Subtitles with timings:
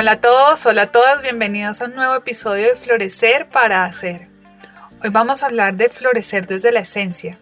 [0.00, 4.28] Hola a todos, hola a todas, bienvenidos a un nuevo episodio de Florecer para Hacer.
[5.02, 7.36] Hoy vamos a hablar de florecer desde la esencia.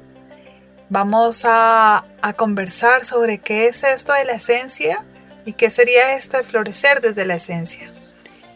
[0.88, 5.04] Vamos a, a, conversar sobre qué es esto de la esencia
[5.44, 7.90] y qué sería esto de florecer desde la esencia.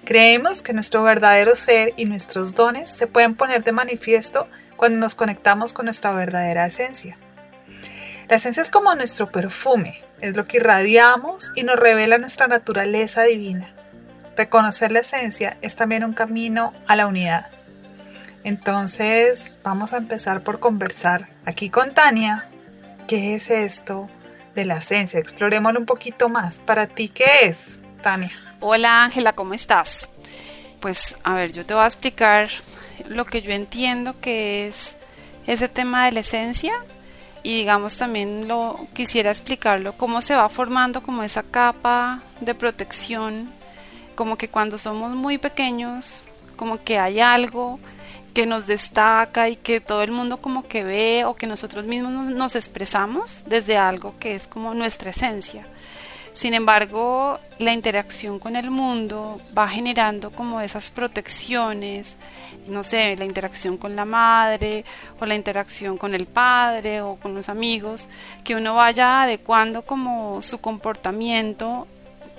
[0.06, 5.14] Creemos que nuestro verdadero ser y nuestros dones se pueden poner de manifiesto cuando nos
[5.14, 7.18] conectamos con nuestra verdadera esencia.
[8.30, 13.24] La esencia es como nuestro perfume, es lo que irradiamos y nos revela nuestra naturaleza
[13.24, 13.74] divina.
[14.40, 17.48] Reconocer la esencia es también un camino a la unidad.
[18.42, 22.48] Entonces vamos a empezar por conversar aquí con Tania.
[23.06, 24.08] ¿Qué es esto
[24.54, 25.20] de la esencia?
[25.20, 26.56] Explorémoslo un poquito más.
[26.56, 28.30] Para ti, ¿qué es, Tania?
[28.60, 30.08] Hola Ángela, ¿cómo estás?
[30.80, 32.48] Pues a ver, yo te voy a explicar
[33.10, 34.96] lo que yo entiendo que es
[35.46, 36.72] ese tema de la esencia
[37.42, 43.59] y digamos también lo quisiera explicarlo cómo se va formando como esa capa de protección
[44.14, 47.78] como que cuando somos muy pequeños, como que hay algo
[48.34, 52.30] que nos destaca y que todo el mundo como que ve o que nosotros mismos
[52.30, 55.66] nos, expresamos desde algo que es como nuestra esencia.
[56.32, 62.18] Sin embargo, la interacción con el mundo va generando como esas protecciones,
[62.68, 64.84] no sé, la interacción con la madre
[65.18, 68.08] o la interacción con el padre o con los amigos,
[68.44, 71.88] que uno vaya adecuando como su comportamiento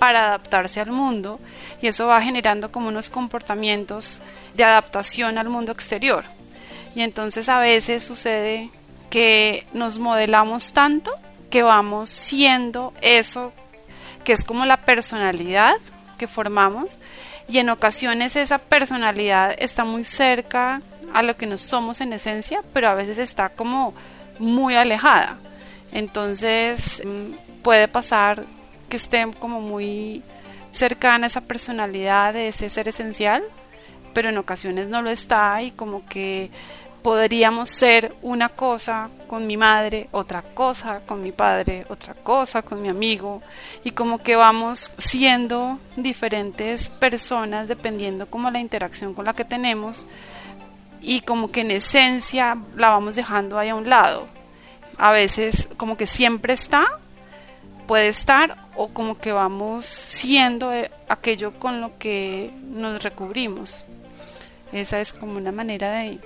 [0.02, 1.38] para adaptarse al mundo
[1.80, 4.20] y eso va generando como unos comportamientos
[4.52, 6.24] de adaptación al mundo exterior.
[6.96, 8.68] Y entonces a veces sucede
[9.10, 11.12] que nos modelamos tanto
[11.50, 13.52] que vamos siendo eso
[14.24, 15.76] que es como la personalidad
[16.18, 16.98] que formamos
[17.46, 20.82] y en ocasiones esa personalidad está muy cerca
[21.14, 23.94] a lo que nos somos en esencia, pero a veces está como
[24.40, 25.38] muy alejada.
[25.92, 28.46] Entonces mm, puede pasar
[28.92, 30.22] que esté como muy
[30.70, 33.42] cercana a esa personalidad de ese ser esencial,
[34.12, 36.50] pero en ocasiones no lo está y como que
[37.02, 42.82] podríamos ser una cosa con mi madre, otra cosa con mi padre, otra cosa con
[42.82, 43.40] mi amigo
[43.82, 50.06] y como que vamos siendo diferentes personas dependiendo como la interacción con la que tenemos
[51.00, 54.26] y como que en esencia la vamos dejando ahí a un lado.
[54.98, 56.98] A veces como que siempre está,
[57.92, 63.84] puede estar o como que vamos siendo eh, aquello con lo que nos recubrimos.
[64.72, 66.18] Esa es como una manera de,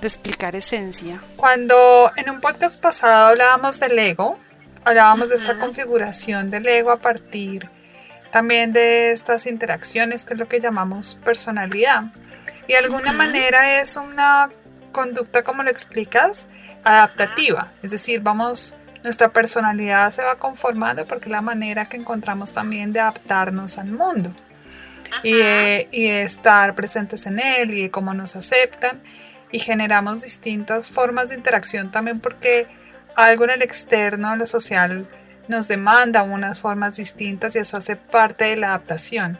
[0.00, 1.20] explicar esencia.
[1.36, 4.38] Cuando en un podcast pasado hablábamos del ego,
[4.82, 7.68] hablábamos de esta configuración del ego a partir
[8.32, 12.04] también de estas interacciones, que es lo que llamamos personalidad.
[12.66, 14.48] Y de alguna manera es una
[14.90, 16.46] conducta, como lo explicas,
[16.82, 17.68] adaptativa.
[17.82, 22.92] Es decir, vamos nuestra personalidad se va conformando porque es la manera que encontramos también
[22.92, 24.30] de adaptarnos al mundo.
[25.24, 29.00] Y de, y estar presentes en él y de cómo nos aceptan.
[29.50, 32.66] Y generamos distintas formas de interacción también porque
[33.16, 35.06] algo en el externo, en lo social,
[35.48, 39.38] nos demanda unas formas distintas y eso hace parte de la adaptación.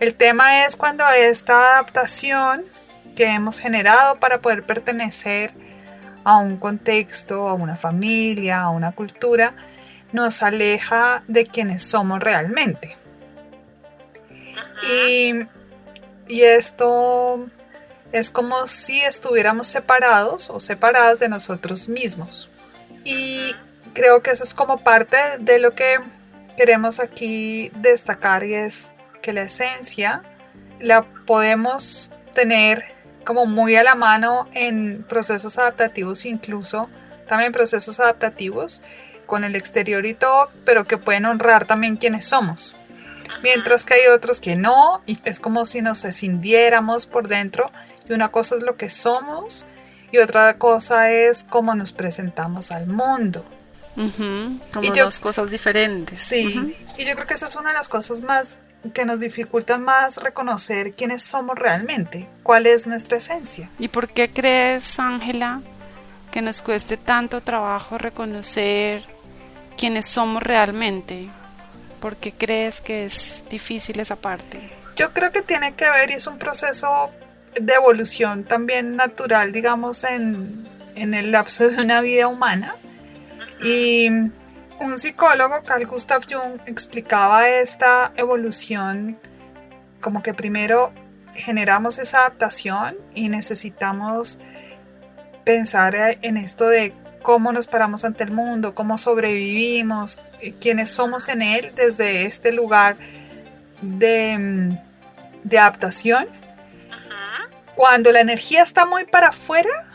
[0.00, 2.64] El tema es cuando esta adaptación
[3.14, 5.52] que hemos generado para poder pertenecer
[6.30, 9.52] a un contexto, a una familia, a una cultura,
[10.12, 12.96] nos aleja de quienes somos realmente.
[14.92, 15.34] Y,
[16.28, 17.46] y, esto
[18.12, 22.48] es como si estuviéramos separados o separadas de nosotros mismos.
[23.04, 23.54] Y
[23.92, 25.98] creo que eso es como parte de lo que
[26.56, 30.22] queremos aquí destacar y es que la esencia
[30.78, 32.84] la podemos tener
[33.24, 36.88] como muy a la mano en procesos adaptativos, incluso
[37.28, 38.82] también procesos adaptativos
[39.26, 42.74] con el exterior y todo, pero que pueden honrar también quienes somos.
[43.42, 47.70] Mientras que hay otros que no, y es como si nos escindiéramos por dentro,
[48.08, 49.66] y una cosa es lo que somos,
[50.10, 53.44] y otra cosa es cómo nos presentamos al mundo.
[53.94, 56.18] Como dos cosas diferentes.
[56.18, 58.48] Sí, y yo creo que esa es una de las cosas más
[58.94, 63.68] que nos dificultan más reconocer quiénes somos realmente, cuál es nuestra esencia.
[63.78, 65.60] ¿Y por qué crees, Ángela,
[66.30, 69.02] que nos cueste tanto trabajo reconocer
[69.76, 71.28] quiénes somos realmente?
[72.00, 74.70] ¿Por qué crees que es difícil esa parte?
[74.96, 77.10] Yo creo que tiene que ver y es un proceso
[77.60, 82.74] de evolución también natural, digamos, en, en el lapso de una vida humana.
[83.62, 84.08] Y
[84.80, 89.18] un psicólogo, Carl Gustav Jung, explicaba esta evolución
[90.00, 90.92] como que primero
[91.34, 94.38] generamos esa adaptación y necesitamos
[95.44, 96.92] pensar en esto de
[97.22, 102.50] cómo nos paramos ante el mundo, cómo sobrevivimos, eh, quiénes somos en él desde este
[102.50, 102.96] lugar
[103.82, 104.78] de, mm,
[105.44, 106.26] de adaptación.
[107.74, 109.89] Cuando la energía está muy para afuera,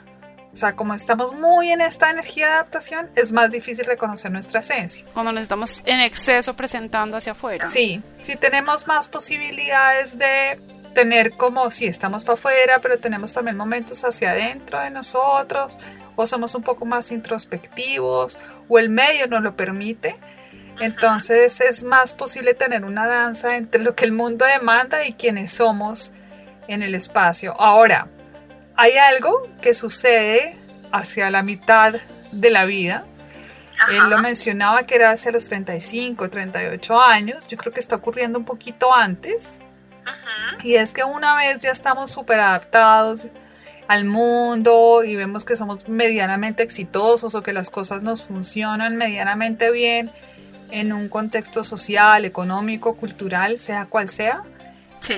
[0.56, 4.62] o sea, como estamos muy en esta energía de adaptación, es más difícil reconocer nuestra
[4.62, 5.06] esencia.
[5.14, 7.70] Cuando nos estamos en exceso presentando hacia afuera.
[7.70, 10.58] Sí, si tenemos más posibilidades de
[10.94, 15.78] tener como, si estamos para afuera, pero tenemos también momentos hacia adentro de nosotros,
[16.16, 20.16] o somos un poco más introspectivos, o el medio nos lo permite.
[20.80, 25.52] Entonces es más posible tener una danza entre lo que el mundo demanda y quienes
[25.52, 26.14] somos
[26.70, 27.60] en el espacio.
[27.60, 28.08] Ahora,
[28.78, 30.58] hay algo que sucede
[30.92, 31.96] hacia la mitad
[32.32, 33.06] de la vida.
[33.92, 37.48] Él lo mencionaba que era hacia los 35, 38 años.
[37.48, 39.58] Yo creo que está ocurriendo un poquito antes.
[40.64, 43.28] Y es que una vez ya estamos súper adaptados
[43.88, 49.72] al mundo y vemos que somos medianamente exitosos o que las cosas nos funcionan medianamente
[49.72, 50.12] bien
[50.72, 54.44] en un contexto social, económico, cultural, sea cual sea,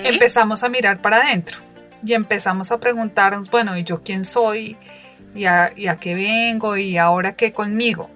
[0.04, 1.67] empezamos a mirar para adentro
[2.06, 4.78] y empezamos a preguntarnos, bueno, ¿y yo quién soy?
[5.36, 6.78] ¿Y a, ¿Y a qué vengo?
[6.78, 8.10] ¿Y ahora qué conmigo?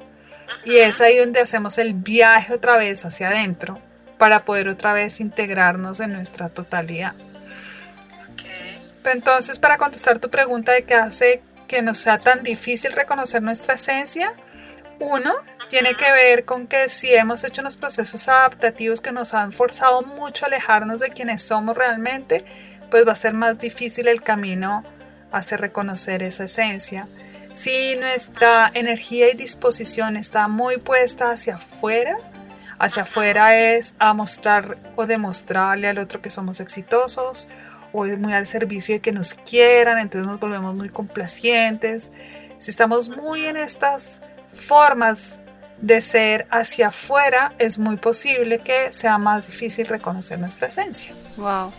[0.66, 3.80] Y es ahí donde hacemos el viaje otra vez hacia adentro
[4.18, 7.14] para poder otra vez integrarnos en nuestra totalidad.
[9.04, 13.76] Entonces, para contestar tu pregunta de qué hace que nos sea tan difícil reconocer nuestra
[13.76, 14.34] esencia,
[15.00, 15.34] uno,
[15.70, 20.04] tiene que ver con que si hemos hecho unos procesos adaptativos que nos han forzado
[20.04, 22.46] mucho a alejarnos de quienes somos realmente,
[22.92, 24.84] pues va a ser más difícil el camino
[25.32, 27.08] hacia reconocer esa esencia.
[27.54, 32.18] Si nuestra energía y disposición está muy puesta hacia afuera,
[32.78, 37.48] hacia afuera es a mostrar o demostrarle al otro que somos exitosos
[37.94, 42.12] o es muy al servicio de que nos quieran, entonces nos volvemos muy complacientes.
[42.60, 44.22] Si estamos muy en estas
[44.54, 45.40] formas
[45.82, 51.14] de ser hacia afuera, es muy posible que sea más difícil reconocer nuestra esencia.
[51.38, 51.74] Wow,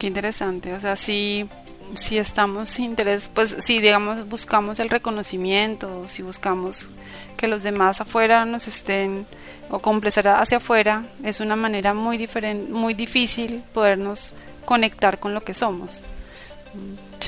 [0.00, 0.72] qué interesante.
[0.72, 1.48] O sea, si,
[1.94, 6.88] si estamos interés, pues si digamos buscamos el reconocimiento, si buscamos
[7.36, 9.26] que los demás afuera nos estén
[9.68, 15.42] o complacer hacia afuera, es una manera muy diferente, muy difícil podernos conectar con lo
[15.42, 16.02] que somos.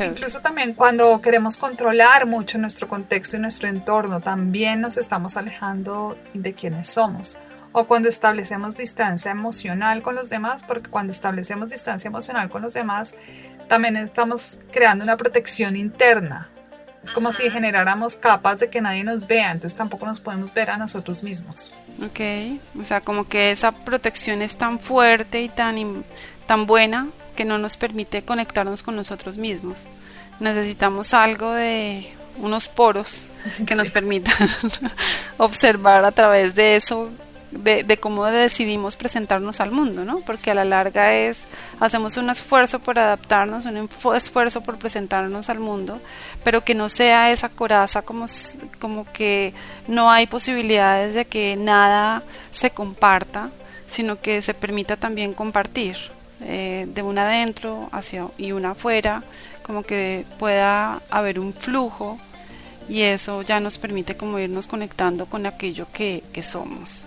[0.01, 6.17] Incluso también cuando queremos controlar mucho nuestro contexto y nuestro entorno, también nos estamos alejando
[6.33, 7.37] de quienes somos.
[7.73, 12.75] O cuando establecemos distancia emocional con los demás, porque cuando establecemos distancia emocional con los
[12.75, 13.15] demás,
[13.69, 16.49] también estamos creando una protección interna.
[17.03, 20.71] Es como si generáramos capas de que nadie nos vea, entonces tampoco nos podemos ver
[20.71, 21.73] a nosotros mismos.
[22.05, 22.21] Ok,
[22.81, 26.05] o sea, como que esa protección es tan fuerte y tan,
[26.47, 29.89] tan buena que no nos permite conectarnos con nosotros mismos.
[30.39, 33.31] Necesitamos algo de unos poros
[33.67, 34.49] que nos permitan
[35.39, 37.11] observar a través de eso,
[37.52, 40.21] de, cómo decidimos presentarnos al mundo, ¿no?
[40.21, 41.44] Porque a la larga es,
[41.80, 46.00] hacemos un esfuerzo por adaptarnos, un esfuerzo por presentarnos al mundo,
[46.44, 48.25] pero que no sea esa coraza como,
[48.80, 49.54] como que
[49.87, 53.50] no hay posibilidades de que nada se comparta,
[53.87, 55.97] sino que se permita también compartir.
[56.44, 59.23] Eh, de una adentro hacia y una afuera,
[59.62, 62.18] como que pueda haber un flujo
[62.88, 67.06] y eso ya nos permite como irnos conectando con aquello que, que somos.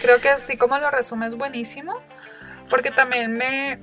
[0.00, 1.94] Creo que así como lo resume es buenísimo,
[2.68, 3.78] porque también me,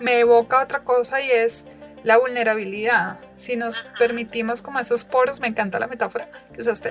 [0.00, 1.64] me evoca otra cosa y es
[2.04, 3.18] la vulnerabilidad.
[3.36, 6.90] Si nos permitimos como esos poros, me encanta la metáfora que usaste,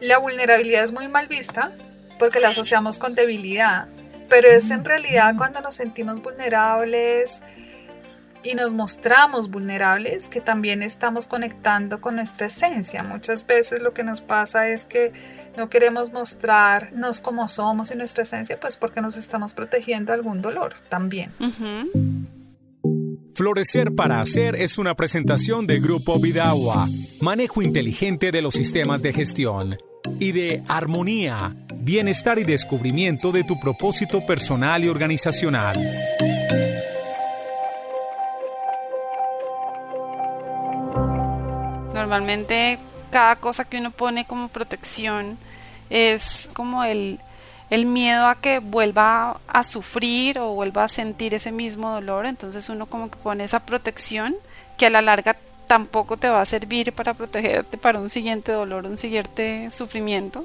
[0.00, 1.72] la vulnerabilidad es muy mal vista
[2.18, 3.88] porque la asociamos con debilidad
[4.30, 7.42] pero es en realidad cuando nos sentimos vulnerables
[8.42, 13.02] y nos mostramos vulnerables que también estamos conectando con nuestra esencia.
[13.02, 15.12] Muchas veces lo que nos pasa es que
[15.56, 20.74] no queremos mostrarnos como somos y nuestra esencia, pues porque nos estamos protegiendo algún dolor
[20.88, 21.30] también.
[23.34, 26.86] Florecer para Hacer es una presentación de Grupo Vidagua,
[27.20, 29.78] manejo inteligente de los sistemas de gestión,
[30.18, 35.76] y de Armonía, bienestar y descubrimiento de tu propósito personal y organizacional.
[41.94, 42.78] Normalmente
[43.10, 45.38] cada cosa que uno pone como protección
[45.90, 47.20] es como el,
[47.70, 52.68] el miedo a que vuelva a sufrir o vuelva a sentir ese mismo dolor, entonces
[52.68, 54.36] uno como que pone esa protección
[54.78, 55.36] que a la larga
[55.66, 60.44] tampoco te va a servir para protegerte para un siguiente dolor, un siguiente sufrimiento,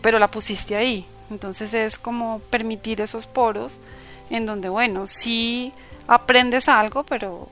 [0.00, 1.06] pero la pusiste ahí.
[1.30, 3.80] Entonces es como permitir esos poros
[4.30, 5.72] en donde, bueno, sí
[6.06, 7.48] aprendes algo, pero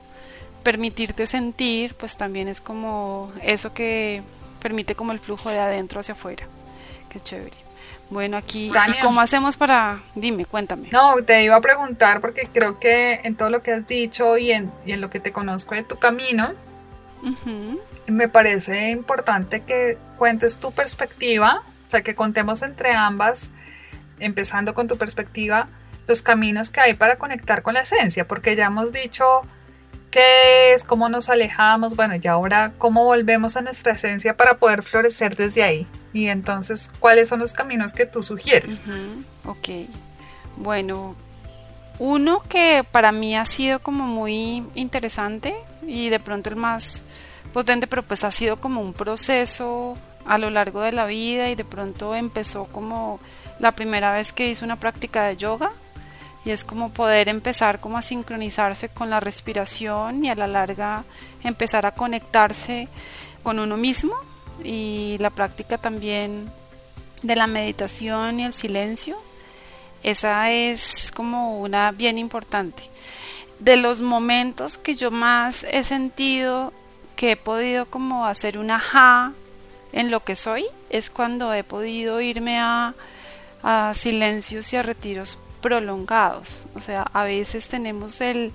[0.63, 4.23] permitirte sentir, pues también es como eso que
[4.63, 6.47] permite como el flujo de adentro hacia afuera.
[7.09, 7.57] Qué chévere.
[8.09, 10.01] Bueno, aquí, ¿y cómo hacemos para...?
[10.15, 10.89] Dime, cuéntame.
[10.91, 14.51] No, te iba a preguntar porque creo que en todo lo que has dicho y
[14.51, 16.53] en, y en lo que te conozco de tu camino,
[18.07, 23.49] me parece importante que cuentes tu perspectiva, o sea, que contemos entre ambas,
[24.19, 25.67] empezando con tu perspectiva,
[26.07, 29.41] los caminos que hay para conectar con la esencia, porque ya hemos dicho
[30.13, 34.83] qué es, cómo nos alejamos, bueno, y ahora cómo volvemos a nuestra esencia para poder
[34.83, 35.87] florecer desde ahí.
[36.13, 38.79] Y entonces, ¿cuáles son los caminos que tú sugieres?
[39.43, 39.89] Ok,
[40.55, 41.15] bueno,
[41.97, 45.55] uno que para mí ha sido como muy interesante
[45.87, 47.05] y de pronto el más
[47.51, 51.55] potente, pero pues ha sido como un proceso a lo largo de la vida y
[51.55, 53.19] de pronto empezó como
[53.59, 55.71] la primera vez que hice una práctica de yoga
[56.45, 61.05] y es como poder empezar como a sincronizarse con la respiración y a la larga
[61.43, 62.89] empezar a conectarse
[63.43, 64.13] con uno mismo
[64.63, 66.51] y la práctica también
[67.21, 69.17] de la meditación y el silencio.
[70.03, 72.83] Esa es como una bien importante.
[73.59, 76.73] De los momentos que yo más he sentido
[77.15, 79.31] que he podido como hacer un ajá
[79.93, 82.95] en lo que soy es cuando he podido irme a,
[83.61, 86.65] a silencios y a retiros prolongados.
[86.75, 88.51] O sea, a veces tenemos el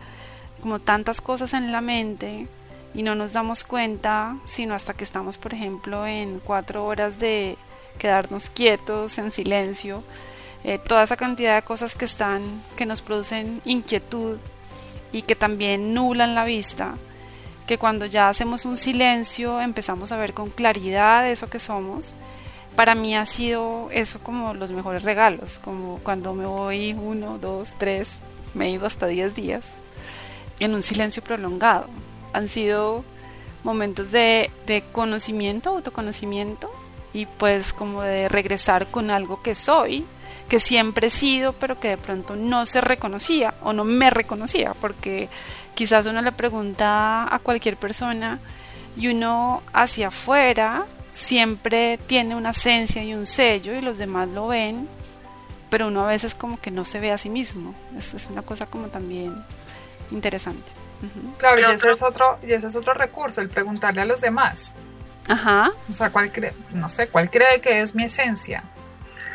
[0.63, 2.47] como tantas cosas en la mente
[2.95, 7.57] y no nos damos cuenta sino hasta que estamos, por ejemplo, en cuatro horas de
[7.99, 10.05] quedarnos quietos en silencio.
[10.63, 12.43] Eh, toda esa cantidad de cosas que están,
[12.77, 14.39] que nos producen inquietud
[15.11, 16.95] y que también nublan la vista
[17.69, 22.15] que cuando ya hacemos un silencio empezamos a ver con claridad eso que somos.
[22.79, 27.75] Para mí ha sido eso como los mejores regalos, como cuando me voy uno, dos,
[27.77, 28.21] tres,
[28.55, 29.79] me he ido hasta diez días
[30.61, 31.89] en un silencio prolongado.
[32.33, 33.03] Han sido
[33.65, 36.71] momentos de, de conocimiento, autoconocimiento
[37.13, 40.05] y pues como de regresar con algo que soy,
[40.49, 44.75] que siempre he sido, pero que de pronto no se reconocía o no me reconocía,
[44.81, 45.29] porque
[45.79, 48.41] Quizás uno le pregunta a cualquier persona
[48.97, 50.87] y uno hacia afuera
[51.19, 54.89] siempre tiene una esencia y un sello y los demás lo ven,
[55.69, 57.75] pero uno a veces como que no se ve a sí mismo.
[57.97, 59.35] Es, es una cosa como también
[60.13, 60.71] interesante.
[61.39, 64.73] Claro, y ese, es otro, y ese es otro recurso, el preguntarle a los demás.
[65.29, 65.73] Ajá.
[65.91, 68.63] O sea, ¿cuál cree, no sé, cuál cree que es mi esencia?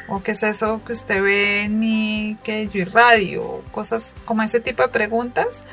[0.08, 3.62] ¿O qué es eso que usted ve en mí, que yo irradio?
[3.72, 5.64] Cosas como ese tipo de preguntas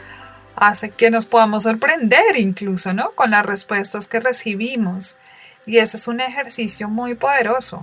[0.57, 3.11] hace que nos podamos sorprender incluso, ¿no?
[3.12, 5.17] Con las respuestas que recibimos.
[5.67, 7.83] Y ese es un ejercicio muy poderoso,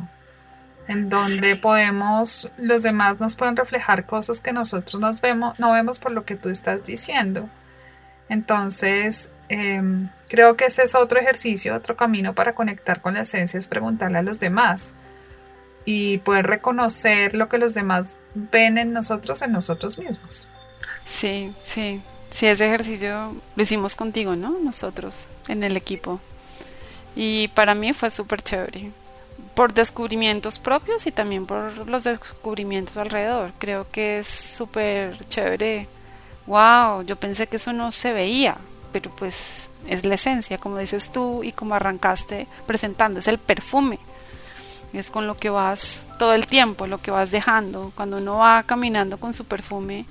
[0.88, 6.00] en donde podemos, los demás nos pueden reflejar cosas que nosotros nos vemos, no vemos
[6.00, 7.48] por lo que tú estás diciendo.
[8.30, 13.58] Entonces, em, creo que ese es otro ejercicio, otro camino para conectar con la esencia,
[13.58, 14.94] es preguntarle a los demás
[15.86, 20.48] y poder reconocer lo que los demás ven en nosotros, en nosotros mismos.
[21.06, 24.60] Sí, sí, Sí, ese ejercicio lo hicimos contigo, ¿no?
[24.60, 26.20] Nosotros, en el equipo.
[27.20, 28.92] Y para mí fue súper chévere.
[29.56, 33.54] Por descubrimientos propios y también por los descubrimientos alrededor.
[33.58, 35.88] Creo que es súper chévere.
[36.46, 37.02] ¡Wow!
[37.02, 38.58] Yo pensé que eso no se veía,
[38.92, 43.18] pero pues es la esencia, como dices tú y como arrancaste presentando.
[43.18, 43.98] Es el perfume.
[44.94, 47.92] Es con lo que vas todo el tiempo, lo que vas dejando.
[47.96, 50.06] Cuando uno va caminando con su perfume,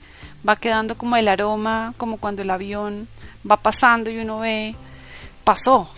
[0.46, 3.06] va quedando como el aroma, como cuando el avión
[3.48, 4.74] va pasando y uno ve,
[5.44, 5.88] pasó,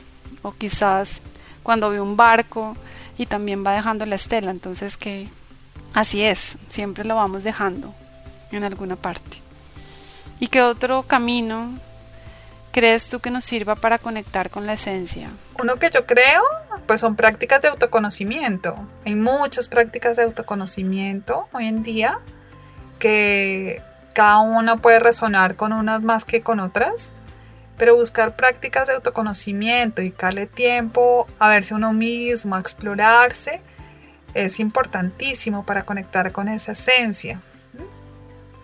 [0.42, 1.20] o quizás
[1.62, 2.76] cuando ve un barco
[3.16, 5.28] y también va dejando la estela, entonces que
[5.94, 7.94] así es, siempre lo vamos dejando
[8.52, 9.38] en alguna parte.
[10.40, 11.78] ¿Y qué otro camino
[12.70, 15.30] crees tú que nos sirva para conectar con la esencia?
[15.60, 16.42] Uno que yo creo,
[16.86, 18.76] pues son prácticas de autoconocimiento.
[19.04, 22.18] Hay muchas prácticas de autoconocimiento hoy en día
[22.98, 27.10] que cada una puede resonar con unas más que con otras,
[27.78, 33.60] pero buscar prácticas de autoconocimiento y darle tiempo a verse uno mismo, a explorarse,
[34.34, 37.40] es importantísimo para conectar con esa esencia.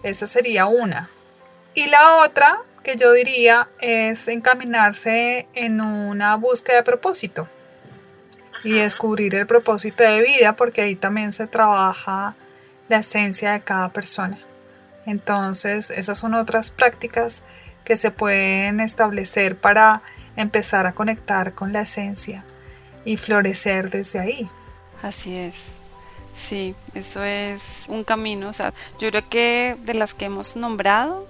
[0.02, 1.08] Esa sería una.
[1.74, 7.48] Y la otra que yo diría es encaminarse en una búsqueda de propósito
[8.62, 12.34] y descubrir el propósito de vida, porque ahí también se trabaja
[12.88, 14.38] la esencia de cada persona.
[15.06, 17.42] Entonces, esas son otras prácticas
[17.84, 20.02] que se pueden establecer para
[20.36, 22.44] empezar a conectar con la esencia
[23.04, 24.50] y florecer desde ahí.
[25.02, 25.80] Así es.
[26.34, 28.48] Sí, eso es un camino.
[28.48, 31.28] O sea, yo creo que de las que hemos nombrado,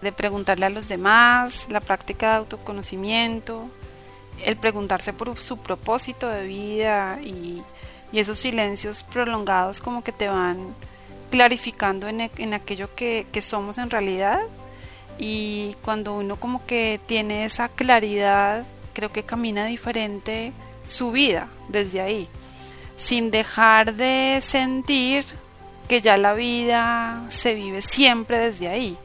[0.00, 3.68] de preguntarle a los demás, la práctica de autoconocimiento,
[4.44, 7.62] el preguntarse por su propósito de vida y,
[8.10, 10.74] esos silencios prolongados como que te van
[11.30, 14.40] clarificando en, en aquello que, que somos en realidad
[15.18, 20.52] y cuando uno como que tiene esa claridad, creo que camina diferente
[20.86, 22.28] su vida desde ahí,
[22.96, 25.24] sin dejar de sentir
[25.88, 28.96] que ya la vida se vive siempre desde ahí.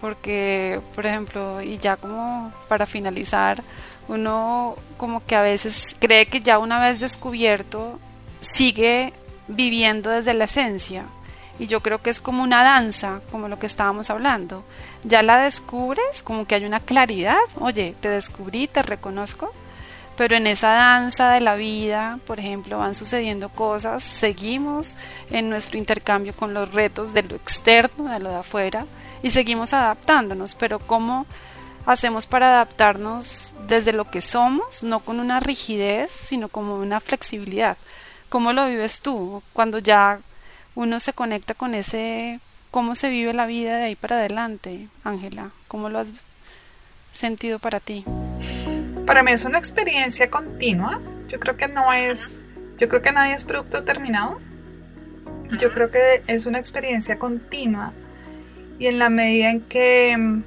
[0.00, 3.62] Porque, por ejemplo, y ya como para finalizar,
[4.08, 7.98] uno como que a veces cree que ya una vez descubierto
[8.40, 9.12] sigue
[9.46, 11.04] viviendo desde la esencia
[11.60, 14.64] y yo creo que es como una danza, como lo que estábamos hablando.
[15.04, 19.52] Ya la descubres, como que hay una claridad, oye, te descubrí, te reconozco,
[20.16, 24.96] pero en esa danza de la vida, por ejemplo, van sucediendo cosas, seguimos
[25.30, 28.86] en nuestro intercambio con los retos de lo externo, de lo de afuera,
[29.22, 31.26] y seguimos adaptándonos, pero ¿cómo
[31.84, 37.76] hacemos para adaptarnos desde lo que somos, no con una rigidez, sino como una flexibilidad?
[38.30, 40.20] ¿Cómo lo vives tú cuando ya
[40.74, 45.50] uno se conecta con ese, cómo se vive la vida de ahí para adelante, Ángela,
[45.68, 46.12] ¿cómo lo has
[47.12, 48.04] sentido para ti?
[49.06, 52.28] Para mí es una experiencia continua, yo creo que no es,
[52.78, 54.40] yo creo que nadie es producto terminado,
[55.58, 57.92] yo creo que es una experiencia continua.
[58.78, 60.42] Y en la medida en que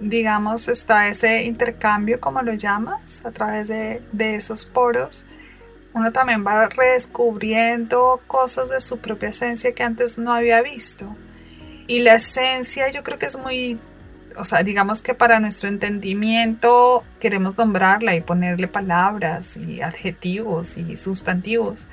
[0.00, 5.24] digamos, está ese intercambio, como lo llamas, a través de, de, esos poros,
[5.94, 11.06] uno también va redescubriendo cosas de su propia esencia que antes no había visto.
[11.86, 13.78] Y la esencia yo creo que es muy,
[14.36, 20.96] o sea, digamos que para nuestro entendimiento queremos nombrarla y ponerle palabras y adjetivos y
[20.96, 21.86] sustantivos.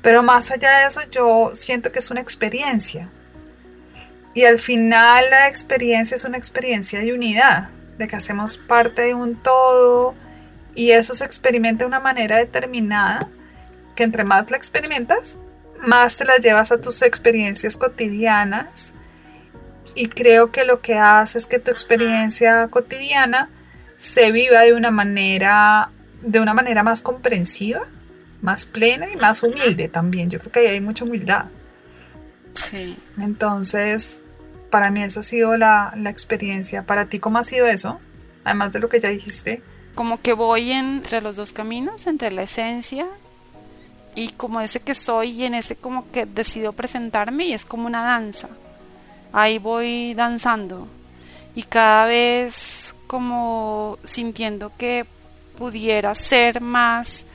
[0.00, 3.08] Pero más allá de eso yo siento que es una experiencia.
[4.32, 9.14] Y al final la experiencia es una experiencia de unidad, de que hacemos parte de
[9.14, 10.14] un todo,
[10.78, 13.26] y eso se experimenta de una manera determinada
[13.96, 15.36] que entre más la experimentas,
[15.80, 18.92] más te las llevas a tus experiencias cotidianas
[19.96, 23.48] y creo que lo que hace es que tu experiencia cotidiana
[23.96, 25.90] se viva de una manera
[26.22, 27.82] de una manera más comprensiva,
[28.40, 30.30] más plena y más humilde también.
[30.30, 31.46] Yo creo que ahí hay mucha humildad.
[32.52, 32.96] Sí.
[33.20, 34.20] Entonces,
[34.70, 36.84] para mí esa ha sido la, la experiencia.
[36.84, 37.98] ¿Para ti cómo ha sido eso?
[38.44, 39.60] Además de lo que ya dijiste
[39.98, 43.08] como que voy entre los dos caminos, entre la esencia
[44.14, 47.88] y como ese que soy y en ese como que decido presentarme y es como
[47.88, 48.48] una danza.
[49.32, 50.86] Ahí voy danzando
[51.56, 55.04] y cada vez como sintiendo que
[55.58, 57.26] pudiera ser más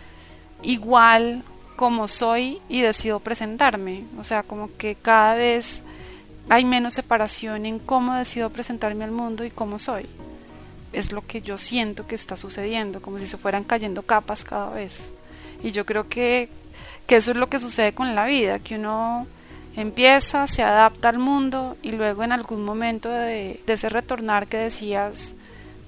[0.62, 1.43] igual
[1.76, 4.06] como soy y decido presentarme.
[4.17, 5.84] O sea, como que cada vez
[6.47, 10.08] hay menos separación en cómo decido presentarme al mundo y cómo soy
[10.93, 14.69] es lo que yo siento que está sucediendo, como si se fueran cayendo capas cada
[14.69, 15.12] vez.
[15.63, 16.49] Y yo creo que,
[17.08, 19.27] eso es lo que sucede con la vida, que uno
[19.75, 25.36] empieza, se adapta al mundo y luego en algún momento de, ese retornar que decías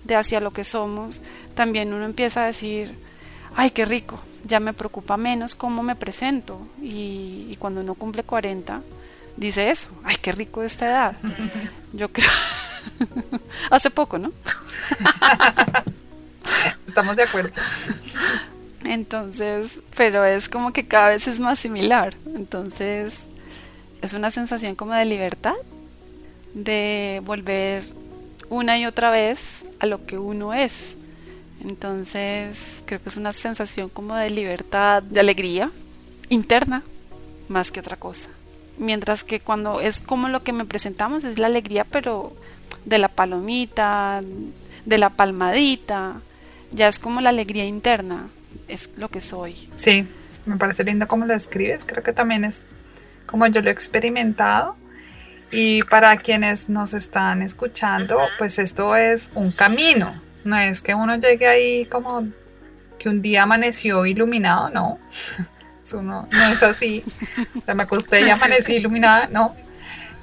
[0.03, 1.23] de hacia lo que somos,
[1.55, 2.95] también uno empieza a decir,
[3.55, 6.59] ay, qué rico, ya me preocupa menos cómo me presento.
[6.79, 8.83] Y, y cuando uno cumple 40,
[9.35, 11.17] dice eso, ay, qué rico esta edad.
[11.93, 12.29] Yo creo...
[13.69, 14.31] Hace poco, ¿no?
[16.87, 17.51] Estamos de acuerdo.
[18.83, 22.15] Entonces, pero es como que cada vez es más similar.
[22.35, 23.25] Entonces,
[24.01, 25.55] es una sensación como de libertad,
[26.53, 27.83] de volver
[28.49, 30.95] una y otra vez a lo que uno es.
[31.63, 35.71] Entonces, creo que es una sensación como de libertad, de alegría
[36.29, 36.83] interna,
[37.47, 38.29] más que otra cosa.
[38.77, 42.35] Mientras que cuando es como lo que me presentamos es la alegría, pero
[42.85, 44.21] de la palomita,
[44.85, 46.21] de la palmadita,
[46.71, 48.29] ya es como la alegría interna,
[48.67, 49.69] es lo que soy.
[49.77, 50.07] Sí,
[50.45, 52.63] me parece lindo como lo escribes, creo que también es
[53.25, 54.75] como yo lo he experimentado.
[55.51, 61.15] Y para quienes nos están escuchando, pues esto es un camino, no es que uno
[61.15, 62.27] llegue ahí como
[62.97, 64.99] que un día amaneció iluminado, no.
[65.85, 67.03] Eso no, no es así.
[67.55, 69.55] O sea, me acosté y amanecí iluminada, no.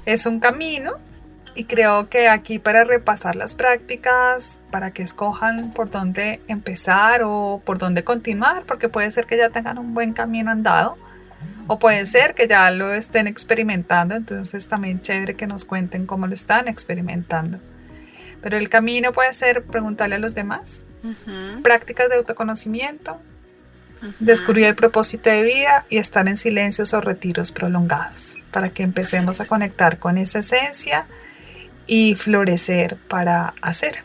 [0.05, 0.91] Es un camino
[1.55, 7.61] y creo que aquí para repasar las prácticas, para que escojan por dónde empezar o
[7.63, 10.97] por dónde continuar, porque puede ser que ya tengan un buen camino andado,
[11.65, 16.27] O puede ser que ya lo estén experimentando, entonces también chévere que nos cuenten cómo
[16.27, 17.57] lo están experimentando.
[18.41, 20.81] Pero el camino puede ser preguntarle a los demás,
[21.61, 23.17] prácticas de autoconocimiento,
[24.19, 29.39] descubrir el propósito de vida y estar en silencios o retiros prolongados para que empecemos
[29.39, 31.05] a conectar con esa esencia
[31.87, 34.03] y florecer para hacer.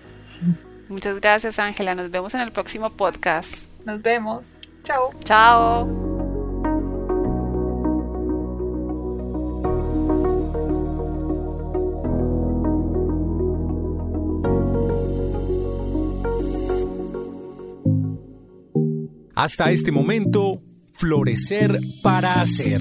[0.89, 3.67] Muchas gracias Ángela, nos vemos en el próximo podcast.
[3.85, 4.47] Nos vemos.
[4.85, 5.11] Chao.
[5.25, 6.09] Chao.
[19.39, 20.61] Hasta este momento,
[20.95, 22.81] Florecer para Hacer.